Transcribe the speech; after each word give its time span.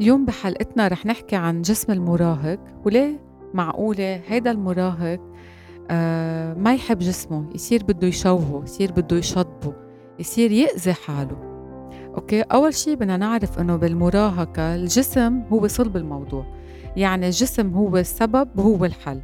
اليوم 0.00 0.24
بحلقتنا 0.24 0.88
رح 0.88 1.06
نحكي 1.06 1.36
عن 1.36 1.62
جسم 1.62 1.92
المراهق 1.92 2.58
وليه 2.84 3.20
معقولة 3.54 4.20
هيدا 4.26 4.50
المراهق 4.50 5.20
آه 5.90 6.54
ما 6.54 6.74
يحب 6.74 6.98
جسمه 6.98 7.46
يصير 7.54 7.82
بده 7.82 8.06
يشوهه 8.06 8.62
يصير 8.64 8.92
بده 8.92 9.16
يشطبه 9.16 9.72
يصير 10.18 10.52
يأذي 10.52 10.92
حاله. 10.92 11.36
أوكي؟ 12.14 12.42
أول 12.42 12.74
شيء 12.74 12.94
بدنا 12.94 13.16
نعرف 13.16 13.58
إنه 13.58 13.76
بالمراهقة 13.76 14.74
الجسم 14.74 15.42
هو 15.52 15.66
صلب 15.66 15.96
الموضوع. 15.96 16.46
يعني 16.96 17.26
الجسم 17.26 17.74
هو 17.74 17.96
السبب 17.96 18.48
وهو 18.58 18.84
الحل. 18.84 19.20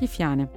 كيف 0.00 0.20
يعني؟ 0.20 0.48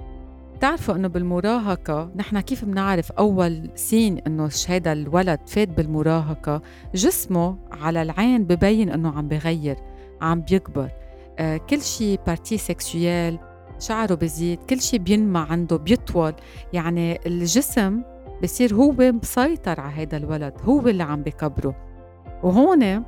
بتعرفوا 0.58 0.96
إنه 0.96 1.08
بالمراهقة 1.08 2.12
نحن 2.16 2.40
كيف 2.40 2.66
بنعرف 2.66 3.12
أول 3.12 3.70
سين 3.76 4.18
إنه 4.28 4.50
هذا 4.70 4.92
الولد 4.92 5.40
فات 5.48 5.68
بالمراهقة؟ 5.68 6.62
جسمه 6.96 7.58
على 7.72 8.02
العين 8.02 8.44
ببين 8.44 8.90
إنه 8.90 9.18
عم 9.18 9.28
بغير 9.28 9.78
عم 10.22 10.42
بيكبر. 10.42 10.90
آه 11.40 11.58
كل 11.58 11.82
شيء 11.82 12.20
parties 12.28 12.58
sexuelles 12.58 13.40
شعره 13.80 14.16
بزيد 14.16 14.60
كل 14.70 14.82
شيء 14.82 15.00
بينمى 15.00 15.46
عنده 15.50 15.78
بيطول. 15.78 16.34
يعني 16.74 17.20
الجسم 17.26 18.02
بصير 18.44 18.74
هو 18.74 18.94
مسيطر 18.94 19.80
على 19.80 19.94
هذا 19.94 20.18
الولد 20.18 20.54
هو 20.64 20.88
اللي 20.88 21.04
عم 21.04 21.24
بكبره. 21.24 21.76
وهون 22.44 23.04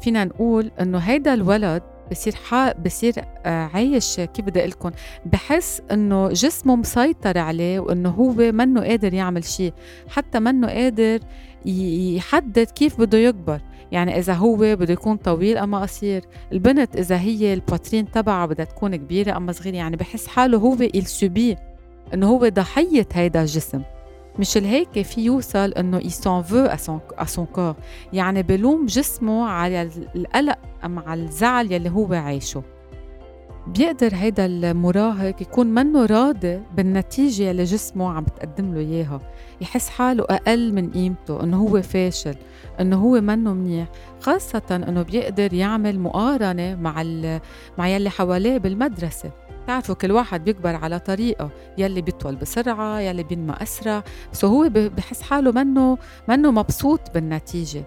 فينا 0.00 0.24
نقول 0.24 0.70
إنه 0.80 0.98
هيدا 0.98 1.34
الولد 1.34 1.82
بصير 2.10 2.34
حا 2.34 2.72
بصير 2.72 3.14
آه، 3.46 3.70
عايش 3.74 4.20
كيف 4.20 4.44
بدي 4.44 4.66
لكم. 4.66 4.90
بحس 5.26 5.82
إنه 5.92 6.28
جسمه 6.28 6.76
مسيطر 6.76 7.38
عليه 7.38 7.80
وإنه 7.80 8.08
هو 8.10 8.34
منه 8.52 8.80
قادر 8.80 9.14
يعمل 9.14 9.44
شيء 9.44 9.72
حتى 10.08 10.40
منه 10.40 10.68
قادر 10.68 11.18
يحدد 11.66 12.70
كيف 12.70 13.00
بده 13.00 13.18
يكبر. 13.18 13.60
يعني 13.92 14.18
إذا 14.18 14.32
هو 14.32 14.56
بده 14.56 14.92
يكون 14.92 15.16
طويل 15.16 15.58
أما 15.58 15.80
قصير. 15.82 16.24
البنت 16.52 16.96
إذا 16.96 17.18
هي 17.18 17.54
ال 17.54 17.60
poitrine 17.60 18.10
تبعها 18.10 18.46
بدها 18.46 18.64
تكون 18.64 18.96
كبيرة 18.96 19.36
أما 19.36 19.52
صغيرة 19.52 19.76
يعني 19.76 19.96
بحس 19.96 20.26
حاله 20.26 20.58
هو 20.58 20.74
il 20.74 20.97
subit 20.97 21.56
إنه 22.14 22.28
هو 22.28 22.48
ضحية 22.48 23.08
هيدا 23.12 23.40
الجسم. 23.40 23.82
مش 24.38 24.56
هيك 24.56 25.02
في 25.02 25.24
يوصل 25.24 25.72
إنه 25.72 25.98
il 25.98 26.10
s'en 26.10 26.42
veut 26.42 26.56
à 27.18 27.24
son 27.24 27.46
corps 27.46 27.74
يعني 28.12 28.42
بلوم 28.42 28.86
جسمه 28.86 29.46
على 29.46 29.90
القلق 30.16 30.58
مع 30.84 31.14
الزعل 31.14 31.72
يلي 31.72 31.90
هو 31.90 32.12
عايشه. 32.12 32.62
بيقدر 33.66 34.14
هيدا 34.14 34.46
المراهق 34.46 35.42
يكون 35.42 35.66
منه 35.66 36.06
راضي 36.06 36.60
بالنتيجة 36.76 37.42
يلي 37.42 37.64
جسمه 37.64 38.12
عم 38.12 38.24
بتقدم 38.24 38.74
له 38.74 38.80
إياها. 38.80 39.20
يحس 39.60 39.88
حاله 39.88 40.24
أقل 40.24 40.74
من 40.74 40.90
قيمته 40.90 41.42
إنه 41.42 41.56
هو 41.56 41.82
فاشل 41.82 42.34
إنه 42.80 42.96
هو 42.96 43.20
منه 43.20 43.54
منيح. 43.54 43.88
خاصة 44.20 44.62
إنه 44.88 45.02
بيقدر 45.02 45.54
يعمل 45.54 46.00
مقارنة 46.00 46.74
مع 46.74 47.02
مع 47.78 47.88
يلي 47.88 48.10
حواليه 48.10 48.58
بالمدرسة. 48.58 49.30
بتعرفوا 49.64 49.94
كل 49.94 50.12
واحد 50.12 50.44
بيكبر 50.44 50.74
على 50.76 50.98
طريقة 50.98 51.50
يلي 51.78 52.02
بيطول 52.02 52.36
بسرعة 52.36 53.00
يلي 53.00 53.22
بينمى 53.22 53.54
أسرع. 53.62 54.04
بس 54.32 54.44
هو 54.44 54.68
بحس 54.74 55.22
حاله 55.22 55.52
منه 55.52 55.98
منه 56.28 56.50
مبسوط 56.50 57.00
بالنتيجة. 57.14 57.84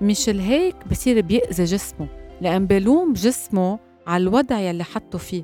مش 0.00 0.28
هيك 0.28 0.76
بصير 0.90 1.20
بيأذي 1.20 1.64
جسمه 1.64 2.08
لأن 2.40 2.66
بلوم 2.66 3.12
جسمه 3.12 3.78
على 4.06 4.22
الوضع 4.22 4.58
يلي 4.58 4.84
حطه 4.84 5.18
فيه. 5.18 5.42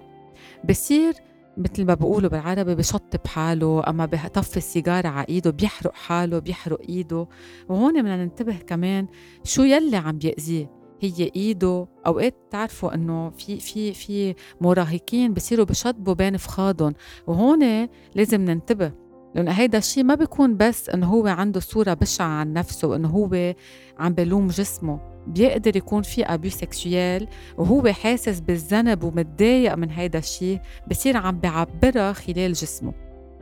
بصير 0.69 1.15
مثل 1.57 1.85
ما 1.85 1.95
بقولوا 1.95 2.31
بالعربي 2.31 2.75
بشطب 2.75 3.27
حاله 3.27 3.83
أما 3.89 4.07
بطفي 4.07 4.57
السيجارة 4.57 5.09
على 5.09 5.27
إيده 5.29 5.51
بيحرق 5.51 5.95
حاله 5.95 6.39
بيحرق 6.39 6.81
إيده. 6.89 7.27
وهون 7.69 8.03
بدنا 8.03 8.25
ننتبه 8.25 8.57
كمان 8.67 9.07
شو 9.45 9.63
يلي 9.63 9.97
عم 9.97 10.19
بيأذيه. 10.19 10.76
هي 11.01 11.31
إيده. 11.37 11.87
أوقات 12.07 12.35
تعرفوا 12.51 12.95
إنه 12.95 13.31
في 13.31 13.61
في 13.61 13.95
في 13.95 14.35
مراهقين 14.61 15.35
بصيروا 15.35 15.65
بشطبوا 15.65 16.15
بين 16.15 16.37
فخادهم. 16.37 16.95
وهون 17.27 17.89
لازم 18.15 18.41
ننتبه 18.41 18.93
لأنه 19.35 19.51
هيدا 19.51 19.79
الشيء 19.79 20.05
ما 20.05 20.15
بيكون 20.15 20.57
بس 20.57 20.89
إنه 20.89 21.07
هو 21.07 21.27
عنده 21.27 21.61
صورة 21.61 21.95
بشعة 21.95 22.27
عن 22.27 22.53
نفسه 22.53 22.89
وإنه 22.89 23.09
هو 23.09 23.55
عم 23.99 24.13
بلوم 24.13 24.47
جسمه. 24.47 25.01
بيقدر 25.27 25.77
يكون 25.77 26.03
في 26.03 26.25
ابي 26.25 26.51
سكسويال 26.51 27.29
وهو 27.59 27.93
حاسس 27.93 28.41
بالذنب 28.41 29.05
ومتضايق 29.05 29.75
من 29.75 29.91
هيدا 29.91 30.19
الشيء 30.19 30.61
بصير 30.91 31.17
عم 31.17 31.41
بيعبرها 31.41 32.13
خلال 32.13 32.53
جسمه. 32.53 32.93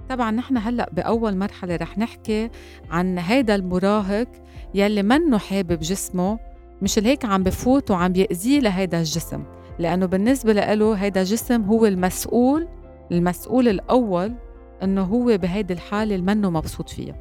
طبعا 0.09 0.31
نحن 0.31 0.57
هلأ 0.57 0.91
بأول 0.93 1.37
مرحلة 1.37 1.77
رح 1.77 1.99
نحكي 1.99 2.51
عن 2.91 3.19
هيدا 3.19 3.55
المراهق 3.55 4.29
يلي 4.75 5.03
منه 5.03 5.39
حابب 5.39 5.81
جسمه 5.81 6.39
مش 6.85 6.99
هيك 6.99 7.25
عم 7.25 7.43
بفوت 7.43 7.91
وعم 7.91 8.13
بيأذيه 8.13 8.61
لهيدا 8.61 8.99
الجسم. 8.99 9.45
لأنه 9.79 10.07
بالنسبة 10.07 10.53
له 10.53 10.95
هيدا 10.95 11.21
الجسم 11.21 11.63
هو 11.63 11.87
المسؤول 11.87 12.69
المسؤول 13.13 13.69
الأول 13.69 14.35
إنه 14.83 15.03
هو 15.03 15.39
بهيدي 15.39 15.73
الحالة 15.73 16.15
اللي 16.15 16.35
منه 16.35 16.51
مبسوط 16.51 16.89
فيها. 16.89 17.15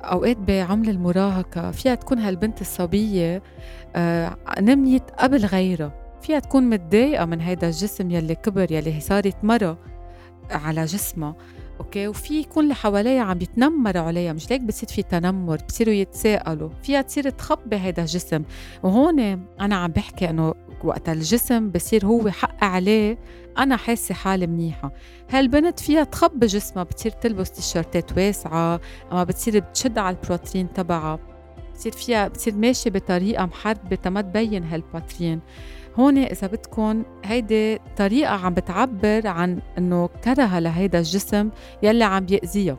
أوقات 0.00 0.36
بعمر 0.36 0.88
المراهقة 0.88 1.70
فيها 1.70 1.94
تكون 1.94 2.18
هالبنت 2.18 2.60
الصبية 2.60 3.42
آه 3.96 4.36
نميت 4.60 5.10
قبل 5.18 5.46
غيرها. 5.46 5.92
فيها 6.22 6.38
تكون 6.38 6.70
متضايقة 6.70 7.24
من 7.24 7.40
هيدا 7.40 7.66
الجسم 7.66 8.10
يلي 8.10 8.34
كبر 8.34 8.72
يلي 8.72 9.00
صارت 9.00 9.36
مرة 9.42 9.78
على 10.50 10.84
جسمها. 10.84 11.34
أوكي؟ 11.82 12.08
وفي 12.08 12.40
يكون 12.40 12.64
اللي 12.64 12.74
حواليها 12.74 13.22
عم 13.22 13.38
يتنمروا 13.40 14.02
عليها 14.02 14.32
مش 14.32 14.50
ليك 14.50 14.60
بصير 14.60 14.88
في 14.88 15.02
تنمر 15.02 15.58
بصيروا 15.68 15.94
يتساءلوا 15.94 16.70
فيها 16.82 17.02
تصير 17.02 17.30
تخبي 17.30 17.76
هذا 17.76 18.02
الجسم. 18.02 18.42
وهون 18.82 19.20
أنا 19.60 19.76
عم 19.76 19.90
بحكي 19.90 20.30
إنه 20.30 20.54
وقت 20.84 21.08
الجسم 21.08 21.70
بصير 21.70 22.06
هو 22.06 22.30
حق 22.30 22.64
عليه 22.64 23.18
أنا 23.58 23.76
حاسة 23.76 24.14
حالي 24.14 24.46
منيحة. 24.46 24.92
هالبنت 25.30 25.80
فيها 25.80 26.04
تخبي 26.04 26.46
جسمها 26.46 26.84
بتصير 26.84 27.12
تلبس 27.12 27.50
تيشرتات 27.50 28.16
واسعة 28.16 28.80
أما 29.12 29.24
بتصير 29.24 29.58
بتشد 29.60 29.98
على 29.98 30.16
البروتين 30.16 30.72
تبعها. 30.72 31.18
بتصير 31.72 31.92
فيها 31.92 32.28
بتصير 32.28 32.54
ماشية 32.54 32.90
بطريقة 32.90 33.46
محربة 33.46 33.96
تما 33.96 34.20
تبين 34.20 34.64
هالباترين 34.64 35.40
هون 35.98 36.18
إذا 36.18 36.46
بدكم 36.46 37.02
هيدي 37.24 37.78
طريقة 37.96 38.32
عم 38.32 38.54
بتعبر 38.54 39.26
عن 39.26 39.58
إنه 39.78 40.08
كره 40.24 40.58
لهيدا 40.58 40.98
الجسم 40.98 41.50
يلي 41.82 42.04
عم 42.04 42.24
بيأذيها 42.24 42.78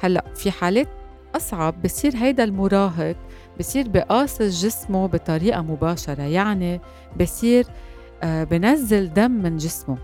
هلأ 0.00 0.24
في 0.34 0.50
حالات 0.50 0.88
أصعب 1.36 1.82
بصير 1.82 2.16
هيدا 2.16 2.44
المراهق 2.44 3.16
بصير 3.58 3.88
بقاصص 3.88 4.42
جسمه 4.64 5.06
بطريقة 5.06 5.62
مباشرة 5.62 6.22
يعني 6.22 6.80
بصير 7.20 7.66
آه 8.22 8.44
بنزل 8.44 9.12
دم 9.12 9.30
من 9.30 9.56
جسمه 9.56 9.98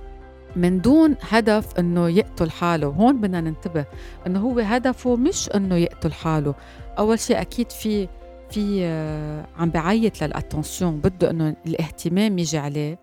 من 0.57 0.81
دون 0.81 1.17
هدف 1.21 1.79
إنه 1.79 2.09
يقتل 2.09 2.51
حاله. 2.51 2.87
هون 2.87 3.21
بدنا 3.21 3.41
ننتبه 3.41 3.85
إنه 4.27 4.41
هو 4.41 4.59
هدفه 4.59 5.17
مش 5.17 5.51
إنه 5.55 5.77
يقتل 5.77 6.13
حاله. 6.13 6.55
أول 6.99 7.19
شيء 7.19 7.41
أكيد 7.41 7.71
في 7.73 8.09
في 8.51 8.81
آه، 8.85 9.47
عم 9.57 9.71
بعيط 9.71 10.25
ل 10.25 10.31
l'attention 10.31 11.01
بده 11.01 11.31
إنه 11.31 11.57
الاهتمام 11.67 12.39
يجي 12.39 12.59
عليه 12.59 12.99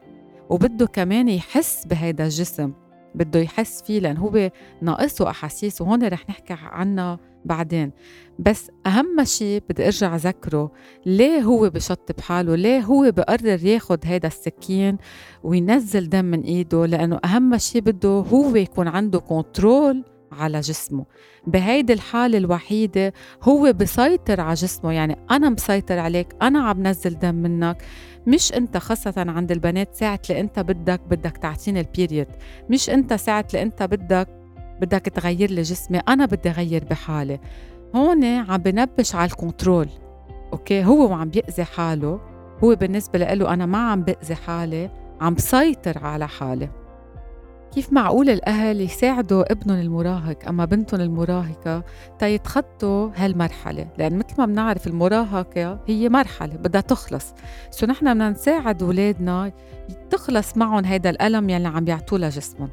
وبده 0.50 0.86
كمان 0.86 1.30
يحس 1.30 1.86
بهيدا 1.86 2.24
الجسم 2.24 2.74
بده 3.16 3.40
يحس 3.40 3.82
فيه 3.82 4.00
لأن 4.00 4.18
هو 4.18 4.52
ناقصه 4.82 5.30
أحاسيس 5.30 5.82
وهون 5.82 6.04
رح 6.08 6.30
نحكي 6.30 6.56
عنها 6.64 7.20
بعدين. 7.46 7.92
بس 8.40 8.72
أهم 8.86 9.24
شيء 9.24 9.64
بدي 9.70 9.86
أرجع 9.86 10.16
أذكره 10.16 10.72
ليه 11.06 11.42
هو 11.42 11.70
بشطب 11.70 12.20
حاله 12.20 12.56
ليه 12.56 12.80
هو 12.80 13.12
بقرر 13.12 13.66
ياخد 13.66 14.00
هيدا 14.04 14.28
السكين 14.28 14.98
وينزل 15.44 16.10
دم 16.10 16.26
من 16.26 16.42
إيده؟ 16.42 16.86
لأنه 16.86 17.20
أهم 17.26 17.58
شيء 17.58 17.82
بده 17.82 18.10
هو 18.10 18.56
يكون 18.56 18.88
عنده 18.88 19.20
control 19.20 20.04
على 20.34 20.60
جسمه. 20.60 21.06
بهيدي 21.48 21.94
الحالة 21.94 22.38
الوحيدة 22.38 23.14
هو 23.44 23.74
بسيطر 23.74 24.42
على 24.42 24.54
جسمه 24.54 24.92
يعني 24.92 25.18
أنا 25.32 25.50
مسيطر 25.50 26.00
عليك 26.00 26.36
أنا 26.42 26.60
عم 26.60 26.88
نزل 26.88 27.20
دم 27.20 27.36
منك. 27.36 27.84
مش 28.28 28.54
أنت 28.54 28.78
خاصة 28.78 29.14
عند 29.18 29.52
البنات 29.52 29.96
ساعة 29.96 30.20
اللي 30.30 30.42
أنت 30.42 30.60
بدك 30.60 31.02
بدك 31.10 31.38
تعطيني 31.38 31.80
ال 31.80 31.87
period 31.87 32.28
مش 32.70 32.90
أنت 32.90 33.14
ساعة 33.14 33.46
اللي 33.54 33.62
أنت 33.62 33.84
بدك 33.84 34.28
بدك 34.82 35.02
تغير 35.02 35.52
لي 35.52 35.62
جسمي 35.62 35.98
أنا 35.98 36.26
بدي 36.26 36.50
أغير 36.50 36.84
بحالي. 36.84 37.40
هون 37.96 38.24
عم 38.24 38.58
بنبش 38.58 39.16
على 39.16 39.32
ال 39.32 39.39
control 39.39 39.90
okay؟ 40.54 40.86
هو 40.86 41.10
وعم 41.10 41.30
بيأذي 41.30 41.64
حاله 41.64 42.20
هو 42.64 42.76
بالنسبة 42.76 43.20
له 43.20 43.54
أنا 43.54 43.66
ما 43.66 43.92
عم 43.92 44.02
بأذي 44.02 44.36
حالي 44.36 44.90
عم 45.22 45.34
بسيطر 45.34 46.06
على 46.06 46.28
حالي. 46.28 46.70
كيف 47.76 47.94
معقول 47.94 48.30
الأهل 48.30 48.82
يساعدوا 48.82 49.52
ابنهم 49.52 49.80
المراهق 49.80 50.48
أما 50.48 50.66
بنتهم 50.66 51.02
المراهقة 51.02 51.84
تيتخطوا 52.20 53.10
هالمرحلة؟ 53.16 53.88
لأن 53.98 54.18
مثل 54.18 54.36
ما 54.38 54.46
بنعرف 54.46 54.88
المراهقة 54.88 55.80
هي 55.88 56.10
مرحلة 56.10 56.56
بدها 56.56 56.82
تخلص. 56.82 57.34
so 57.72 57.86
نحن 57.86 58.14
بدنا 58.14 58.30
نساعد 58.30 58.84
أولادنا؟ 58.84 59.52
تخلص 60.10 60.58
معهم 60.58 60.86
هيدا 60.86 61.10
الألم 61.10 61.50
يلي 61.50 61.68
عم 61.68 61.88
يعطوه 61.88 62.20
لجسمهم. 62.20 62.70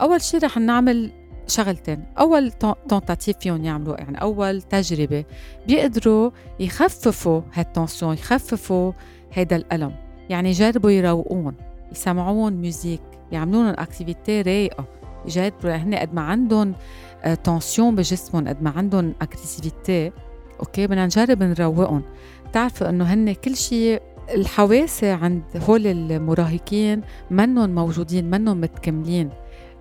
أول 0.00 0.20
شي 0.20 0.38
رح 0.38 0.58
نعمل 0.58 1.10
شغلتين. 1.46 2.04
أول 2.18 2.52
tentative 2.88 3.36
فيهم 3.38 3.64
يعملوا 3.64 3.96
يعني 3.96 4.20
أول 4.20 4.62
تجربة. 4.62 5.24
بيقدروا 5.66 6.30
يخففوا 6.60 7.40
هال 7.54 7.67
tension 7.67 8.14
يخففوا 8.14 8.92
هيدا 9.32 9.56
الألم. 9.56 9.94
يعني 10.28 10.48
يجربوا 10.48 10.90
يروقوهن 10.90 11.54
يسمعوهن 11.92 12.52
music 12.52 13.07
يعملوا 13.32 13.62
لهم 13.62 13.74
activité 13.78 14.42
رايقة. 14.42 14.84
يجربوا 15.26 15.76
هن 15.76 15.94
قد 15.94 16.14
ما 16.14 16.22
عندهم 16.22 16.74
tension 17.44 17.94
بجسمهم 17.94 18.48
قد 18.48 18.62
ما 18.62 18.70
عندهم 18.70 19.14
activité. 19.22 20.12
okay 20.60 20.86
بدنا 20.86 21.04
نجرب 21.04 21.42
نروقهم. 21.42 22.02
بتعرفوا 22.48 22.88
إنه 22.88 23.04
هن 23.04 23.32
كل 23.32 23.56
شيء 23.56 24.02
الحواسة 24.34 25.12
عند 25.12 25.42
هول 25.68 25.86
المراهقين 25.86 27.00
منهم 27.30 27.74
موجودين 27.74 28.30
منهم 28.30 28.60
متكملين 28.60 29.30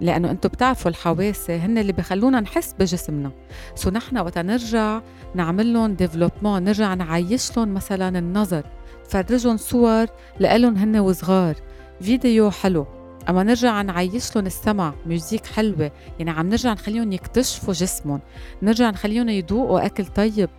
لأنه 0.01 0.31
أنتم 0.31 0.49
بتعرفوا 0.49 0.91
الحواسة 0.91 1.55
هن 1.55 1.77
اللي 1.77 1.91
بخلونا 1.91 2.39
نحس 2.39 2.75
بجسمنا. 2.79 3.31
so 3.75 3.89
نحن 3.89 4.17
وقت 4.17 4.37
نرجع 4.37 5.01
نعمل 5.35 5.73
لهم 5.73 5.93
développement 5.93 6.63
نرجع 6.63 6.93
نعيش 6.93 7.57
لهم 7.57 7.73
مثلا 7.73 8.19
النظر. 8.19 8.63
نفرجهم 9.05 9.57
صور 9.57 10.05
لإلهم 10.39 10.77
هن 10.77 10.97
وصغار. 10.97 11.55
فيديو 12.01 12.51
حلو. 12.51 12.85
أما 13.29 13.43
نرجع 13.43 13.81
نعيش 13.81 14.35
لهم 14.35 14.45
السمع 14.45 14.93
music 15.05 15.45
حلوة. 15.45 15.91
يعني 16.19 16.31
عم 16.31 16.49
نرجع 16.49 16.73
نخليهم 16.73 17.11
يكتشفوا 17.11 17.73
جسمهم. 17.73 18.21
نرجع 18.61 18.89
نخليهم 18.89 19.29
يذوقوا 19.29 19.85
أكل 19.85 20.05
طيب. 20.05 20.49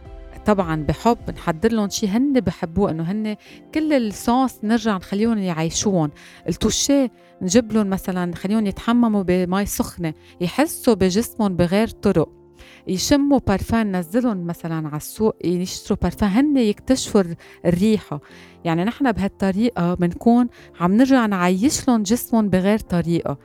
طبعا 0.47 0.83
بحب 0.83 1.31
نحضر 1.31 1.73
لهم 1.73 1.89
شيء 1.89 2.09
هن 2.09 2.41
بحبوه 2.41 2.91
إنه 2.91 3.03
هن 3.03 3.37
كل 3.75 3.93
ال 3.93 4.06
sens 4.06 4.59
نرجع 4.63 4.97
نخليهم 4.97 5.39
يعيشوهم 5.39 6.11
ال 6.49 6.56
toucher 6.56 7.11
نجيب 7.43 7.73
لهم 7.73 7.91
مثلا 7.91 8.27
نخليهم 8.27 8.67
يتحمموا 8.67 9.23
بمي 9.23 9.67
سخنة. 9.67 10.15
يحسوا 10.41 10.95
بجسمهم 10.95 11.57
بغير 11.57 11.89
طرق. 11.89 12.38
يشموا 12.87 13.39
بارفان 13.47 13.97
نزلهم 13.97 14.47
مثلا 14.47 14.89
على 14.89 14.97
السوق 14.97 15.37
يشتروا 15.45 15.99
بارفان 16.03 16.29
هن 16.29 16.57
يكتشفوا 16.57 17.23
الريحة. 17.67 18.21
يعني 18.65 18.85
نحن 18.85 19.13
بهالطريقة 19.13 19.95
بنكون 19.95 20.49
عم 20.81 20.97
نرجع 20.97 21.27
نعيش 21.27 21.89
لهم 21.89 22.03
جسمهم 22.03 22.49
بغير 22.49 22.79
طريقة. 22.79 23.39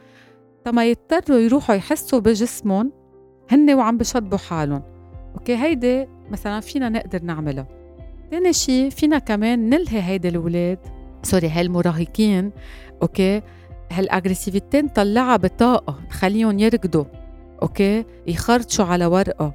تما 0.65 0.85
يضطروا 0.85 1.37
يروحوا 1.37 1.75
يحسوا 1.75 2.19
بجسمهم 2.19 2.91
هن 3.51 3.73
وعم 3.73 3.97
بشطبوا 3.97 4.37
حالهم. 4.37 4.83
okay 5.35 5.55
هيدي 5.55 6.07
مثلا 6.31 6.59
فينا 6.59 6.89
نقدر 6.89 7.23
نعملها. 7.23 7.67
ثاني 8.31 8.53
شيء 8.53 8.89
فينا 8.89 9.19
كمان 9.19 9.69
نلهي 9.69 10.01
هيدي 10.01 10.27
الاولاد 10.27 10.79
sorry 11.23 11.49
هاي 11.49 11.61
المراهقين. 11.61 12.51
okay 13.01 13.41
هال 13.91 14.05
agressivité 14.05 14.81
نطلعها 14.81 15.37
بطاقة 15.37 15.99
نخليهم 16.09 16.59
يركضوا. 16.59 17.05
okay؟ 17.63 18.05
يخرطشوا 18.27 18.85
على 18.85 19.05
ورقه 19.05 19.53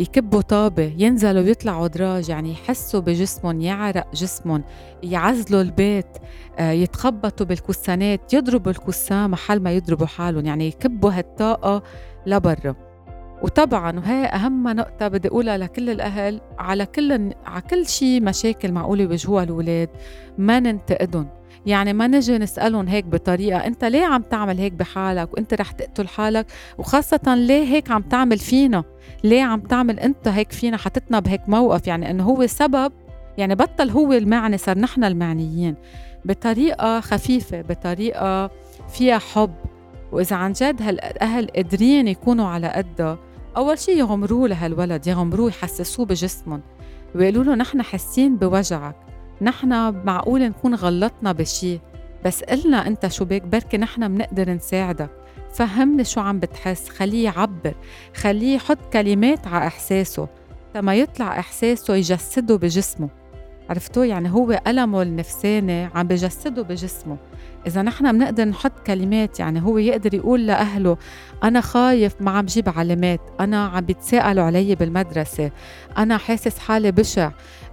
يكبوا 0.00 0.40
طابة 0.40 0.94
ينزلوا 0.98 1.42
ويطلعوا 1.42 1.86
دراج 1.86 2.28
يعني 2.28 2.52
يحسوا 2.52 3.00
بجسمهم 3.00 3.60
يعرق 3.60 4.14
جسمهم 4.14 4.64
يعزلوا 5.02 5.62
البيت 5.62 6.06
آه، 6.58 6.70
يتخبطوا 6.70 7.46
بال 7.46 7.64
coussin 7.64 8.25
ات 8.25 8.34
يضربوا 8.34 8.72
ال 8.72 8.79
coussin 8.79 9.30
محل 9.30 9.60
ما 9.60 9.72
يضربوا 9.72 10.06
حالهم 10.06 10.46
يعني 10.46 10.66
يكبوا 10.68 11.10
هالطاقة 11.12 11.82
لبرا. 12.26 12.74
وطبعا 13.42 13.98
وهي 13.98 14.24
أهم 14.24 14.68
نقطة 14.68 15.08
بدي 15.08 15.28
أقولها 15.28 15.58
لكل 15.58 15.90
الأهل 15.90 16.40
على 16.58 16.86
كل 16.86 17.32
على 17.46 17.62
كل 17.70 17.86
شيء 17.86 18.22
مشاكل 18.22 18.72
معقولة 18.72 19.02
يواجهوها 19.02 19.42
الأولاد 19.44 19.88
ما 20.38 20.60
ننتقدهم. 20.60 21.37
يعني 21.66 21.92
ما 21.92 22.06
نجي 22.06 22.38
نسألهم 22.38 22.88
هيك 22.88 23.04
بطريقة 23.04 23.58
أنت 23.58 23.84
ليه 23.84 24.04
عم 24.04 24.22
تعمل 24.22 24.58
هيك 24.58 24.72
بحالك؟ 24.72 25.34
وأنت 25.34 25.54
رح 25.54 25.70
تقتل 25.70 26.08
حالك؟ 26.08 26.46
وخاصة 26.78 27.34
ليه 27.34 27.64
هيك 27.64 27.90
عم 27.90 28.02
تعمل 28.02 28.38
فينا؟ 28.38 28.84
ليه 29.24 29.42
عم 29.42 29.60
تعمل 29.60 30.00
أنت 30.00 30.28
هيك 30.28 30.52
فينا؟ 30.52 30.76
حطتنا 30.76 31.20
بهيك 31.20 31.48
موقف 31.48 31.86
يعني 31.86 32.10
أنه 32.10 32.24
هو 32.24 32.46
سبب 32.46 32.92
يعني 33.38 33.54
بطل 33.54 33.90
هو 33.90 34.12
المعني 34.12 34.58
صار 34.58 34.78
نحن 34.78 35.04
المعنيين. 35.04 35.74
بطريقة 36.24 37.00
خفيفة 37.00 37.60
بطريقة 37.60 38.50
فيها 38.88 39.18
حب. 39.18 39.54
وإذا 40.12 40.36
عن 40.36 40.52
جد 40.52 40.82
هالأهل 40.82 41.46
قادرين 41.46 42.08
يكونوا 42.08 42.46
على 42.46 42.68
قدها 42.68 43.18
أول 43.56 43.78
شيء 43.78 43.98
يغمروه 43.98 44.48
لهالولد 44.48 45.06
يغمروه 45.06 45.48
يحسسوه 45.48 46.06
بجسمهم. 46.06 46.60
ويقولوا 47.14 47.44
له 47.44 47.54
نحن 47.54 47.82
حاسين 47.82 48.36
بوجعك. 48.36 49.07
نحن 49.42 49.94
معقول 50.04 50.48
نكون 50.48 50.74
غلطنا 50.74 51.32
بشي؟ 51.32 51.80
بس 52.24 52.42
قلنا 52.42 52.86
أنت 52.86 53.06
شو 53.06 53.24
بك 53.24 53.42
بركي 53.42 53.76
نحن 53.76 54.08
بنقدر 54.08 54.50
نساعدك. 54.50 55.10
فهمني 55.54 56.04
شو 56.04 56.20
عم 56.20 56.40
بتحس. 56.40 56.88
خليه 56.88 57.24
يعبر. 57.24 57.74
خليه 58.16 58.56
يحط 58.56 58.78
كلمات 58.92 59.46
على 59.46 59.66
إحساسه. 59.66 60.28
تما 60.74 60.94
يطلع 60.94 61.38
إحساسه 61.38 61.94
يجسده 61.94 62.56
بجسمه. 62.56 63.08
عرفتوا؟ 63.70 64.04
يعني 64.04 64.30
هو 64.30 64.60
ألمه 64.66 65.02
النفساني 65.02 65.84
عم 65.94 66.06
بجسده 66.06 66.62
بجسمه. 66.62 67.16
إذا 67.66 67.82
نحن 67.82 68.12
بنقدر 68.12 68.44
نحط 68.44 68.72
كلمات 68.86 69.40
يعني 69.40 69.62
هو 69.62 69.78
يقدر 69.78 70.14
يقول 70.14 70.46
لأهله 70.46 70.96
أنا 71.44 71.60
خايف 71.60 72.14
ما 72.20 72.30
عم 72.30 72.46
جيب 72.46 72.68
علامات 72.68 73.20
أنا 73.40 73.66
عم 73.66 73.84
بيتساءلوا 73.84 74.44
علي 74.44 74.74
بالمدرسة 74.74 75.50
أنا 75.98 76.16
حاسس 76.16 76.58
حالي 76.58 76.92
بشع 76.92 77.30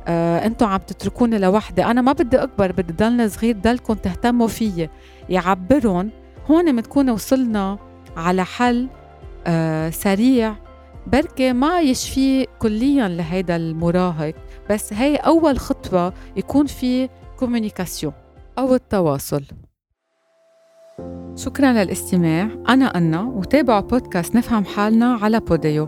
آه، 0.07 0.51
عم 0.61 0.77
تتركوني 0.77 1.37
لوحدي 1.37 1.85
أنا 1.85 2.01
ما 2.01 2.11
بدي 2.11 2.37
أكبر 2.37 2.71
بدي 2.71 2.93
ضلني 2.93 3.29
صغير 3.29 3.57
ضلكم 3.57 3.93
تهتموا 3.93 4.47
فيي. 4.47 4.89
يعبرون 5.29 6.09
هون 6.49 6.75
بنكون 6.75 7.09
وصلنا 7.09 7.77
على 8.17 8.45
حل 8.45 8.87
آه 9.47 9.89
سريع 9.89 10.55
بركي 11.07 11.53
ما 11.53 11.81
يشفي 11.81 12.47
كليا 12.59 13.07
لهيدا 13.07 13.55
المراهق. 13.55 14.33
بس 14.69 14.93
هي 14.93 15.15
أول 15.15 15.59
خطوة 15.59 16.13
يكون 16.35 16.65
في 16.65 17.09
communication 17.39 18.13
أو 18.57 18.75
التواصل. 18.75 19.43
شكرا 21.35 21.73
للاستماع. 21.73 22.49
أنا 22.69 22.97
أنا 22.97 23.21
وتابعوا 23.21 23.79
بودكاست 23.79 24.35
نفهم 24.35 24.65
حالنا 24.65 25.13
على 25.21 25.39
بوديو 25.39 25.87